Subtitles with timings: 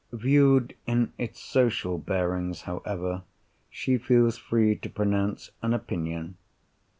[0.13, 3.21] Viewed in its social bearings, however,
[3.69, 6.37] she feels free to pronounce an opinion.